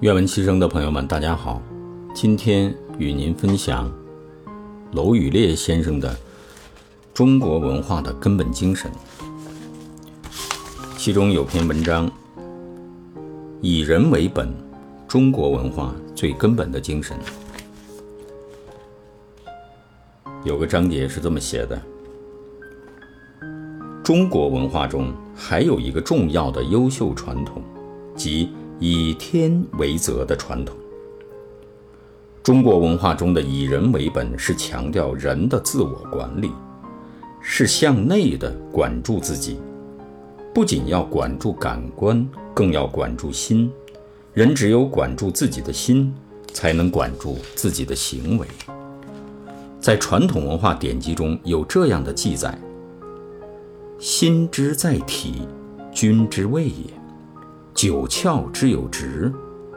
[0.00, 1.60] 愿闻其声的朋友们，大家好。
[2.14, 3.92] 今天与您分享
[4.92, 6.14] 娄宇烈先生的
[7.12, 8.88] 《中国文化的根本精神》，
[10.96, 12.08] 其中有篇文章
[13.60, 14.48] “以人为本，
[15.08, 17.16] 中国文化最根本的精神”。
[20.46, 21.82] 有个章节是这么写的：
[24.04, 27.60] 中国文化中还有一个重要的优秀传统，
[28.14, 30.76] 即以天为则的传统。
[32.42, 36.50] 中国文化中的以人为本，是强调人的自我管理，
[37.42, 39.58] 是向内的管住自己，
[40.54, 43.70] 不仅要管住感官，更要管住心。
[44.32, 46.14] 人只有管住自己的心，
[46.52, 48.46] 才能管住自己的行为。
[49.80, 52.56] 在传统文化典籍中有这样的记载
[53.98, 55.42] ：“心之在体，
[55.92, 56.84] 君之谓也。”
[57.78, 59.32] 九窍之有直，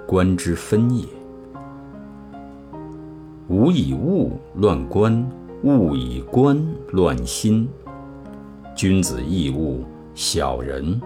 [0.08, 1.06] 观之分也。
[3.48, 5.24] 吾以物乱观，
[5.62, 6.60] 物以观
[6.94, 7.70] 乱心。
[8.76, 9.84] 君子易物，
[10.16, 11.00] 小人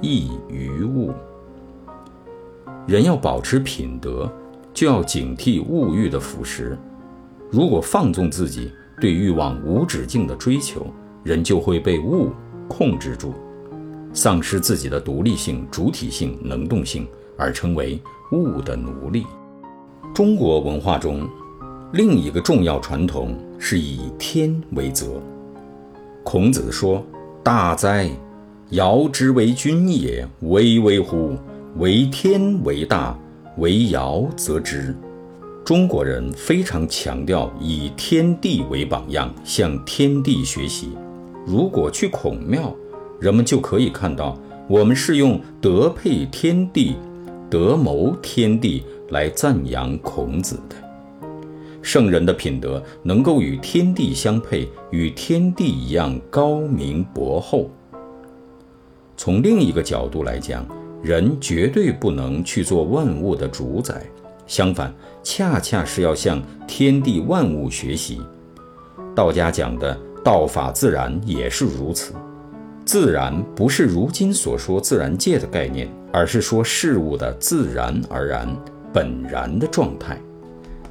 [0.00, 1.12] 易于物。
[2.84, 4.28] 人要保持品德，
[4.74, 6.76] 就要警惕物欲的腐蚀。
[7.48, 10.84] 如果放纵自己，对欲望无止境的追求，
[11.22, 12.30] 人就会被物
[12.66, 13.34] 控制住。
[14.12, 18.00] 丧失自己的独立性、主体性、能动性，而成为
[18.32, 19.26] 物的奴隶。
[20.14, 21.28] 中国文化中，
[21.92, 25.20] 另一个重要传统是以天为则。
[26.24, 27.04] 孔子说
[27.42, 28.10] ：“大哉，
[28.70, 31.36] 尧之为君也，巍巍乎！
[31.78, 33.16] 为天为大，
[33.58, 34.94] 为尧则之。”
[35.64, 40.90] 中国人非常强调以天地为榜样，向天地学习。
[41.46, 42.74] 如果去孔庙，
[43.20, 46.96] 人们就可以看到，我们是用德配天地、
[47.50, 50.76] 德谋天地来赞扬孔子的
[51.82, 57.70] 圣人的品德，能够与天地相配，与天地一样高明博厚。
[59.16, 60.66] 从另一个角度来讲，
[61.02, 64.02] 人绝对不能去做万物的主宰，
[64.46, 68.20] 相反，恰恰是要向天地万物学习。
[69.14, 72.14] 道家讲的“道法自然”也是如此。
[72.90, 78.52] 自然不是如今所说自然界的概念，而是说事物的自然而然、
[78.92, 80.20] 本然的状态。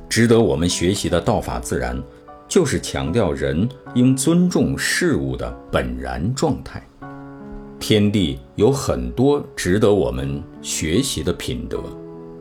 [0.08, 2.02] 值得我们学习的道法自然，
[2.48, 6.82] 就是强调人应尊重事物的本然状态。
[7.82, 11.82] 天地有很多值得我们学习的品德。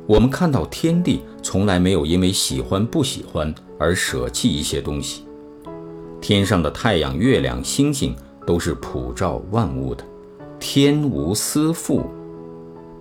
[0.06, 5.24] 我们看到天地从来没有因为喜欢不喜欢而舍弃一些东西。
[6.20, 8.14] 天上的太阳、月亮、星星。
[8.48, 10.02] 都是普照万物的，
[10.58, 12.00] 天无私覆，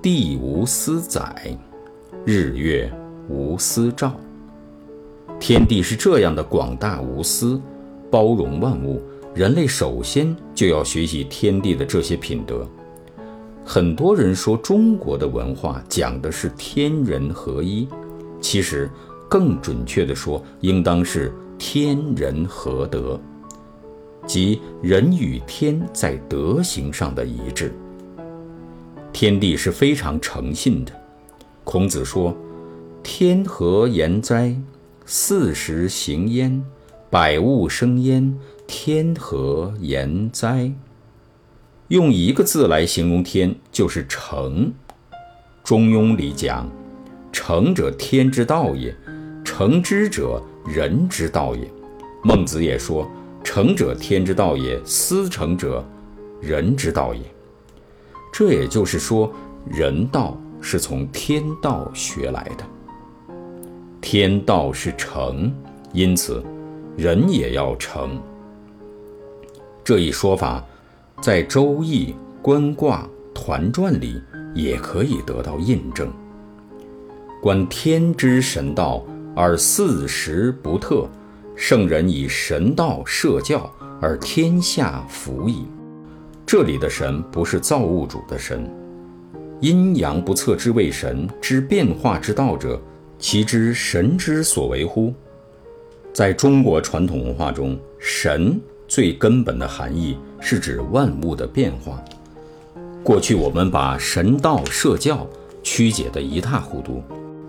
[0.02, 1.58] 地无私载，
[2.26, 2.92] 日月
[3.30, 4.14] 无私照。
[5.40, 7.62] 天地是这样的广大无私，
[8.12, 9.02] 包容万物。
[9.34, 12.68] 人类首先就要学习天地的这些品德。
[13.64, 17.88] 很多人说中国的文化讲的是天人合一，
[18.42, 18.90] 其实
[19.30, 23.18] 更准确的说，应当是天人合德。
[24.28, 27.74] 即人与天在德行上的一致。
[29.14, 30.92] 天地是非常诚信的。
[31.64, 32.36] 孔子说
[33.02, 34.56] ：“天何言哉？
[35.06, 36.64] 四时行焉，
[37.10, 38.38] 百物生焉。
[38.68, 40.72] 天何言哉？”
[41.88, 44.72] 用一个字来形容天，就是诚。
[45.64, 46.70] 中庸里讲
[47.32, 48.92] ：“诚者，天之道也；
[49.44, 51.66] 诚之者，人之道也。”
[52.24, 53.10] 孟子也说。
[53.58, 55.84] 成者，天之道也；思成者，
[56.40, 57.22] 人之道也。
[58.32, 59.34] 这也就是说，
[59.66, 62.64] 人道是从天道学来的。
[64.00, 65.52] 天道是成，
[65.92, 66.44] 因此
[66.96, 68.22] 人也要成。
[69.84, 70.64] 这一说法，
[71.20, 72.12] 在《周易》
[72.44, 74.22] 观卦团传里
[74.54, 76.08] 也可以得到印证。
[77.42, 79.04] 观天之神道，
[79.36, 81.10] 而四时不特。
[81.60, 83.70] 圣人以神道设教，
[84.00, 85.66] 而天下服矣。
[86.46, 88.72] 这里的神不是造物主的神，
[89.60, 92.80] 阴阳不测之谓神，知变化之道者，
[93.18, 95.12] 其知神之所为乎？
[96.14, 102.00] 在中国传统文化中，神最根本的含义是指万物的变化。
[103.04, 105.28] 过去我们把神道设教
[105.64, 107.02] 曲解得一塌糊涂。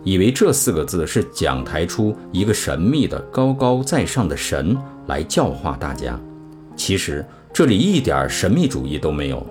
[0.08, 4.75] 以为这四个字是讲台出一个神秘的高高在上的神
[5.06, 6.19] 来教化大家，
[6.75, 7.22] 其实
[7.52, 9.46] 这里一点神秘主义都没有。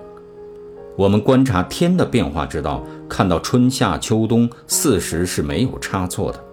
[0.96, 6.44] 我们观察天的变化之道，看到春夏秋冬四时是没有差错的，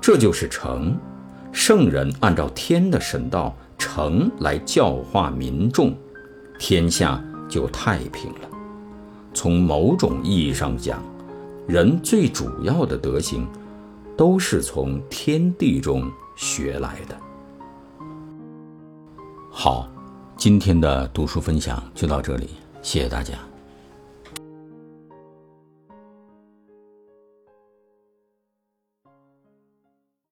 [0.00, 0.96] 这就是成。
[1.50, 5.92] 圣人按照天的神道成来教化民众，
[6.56, 8.48] 天下就太平了。
[9.32, 11.02] 从某种意义上讲，
[11.66, 13.48] 人最主要的德行，
[14.16, 17.16] 都是从天地中学来的。
[19.50, 19.88] 好，
[20.36, 22.50] 今天的读书分享就到这里，
[22.82, 23.34] 谢谢大家。